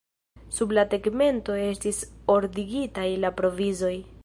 [0.59, 2.01] Sub la tegmento estis
[2.39, 3.95] ordigitaj la provizoj.